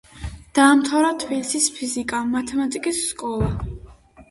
[0.59, 3.55] დაამთავრა თბილისის ფიზიკა-მათემატიკის სკოლა.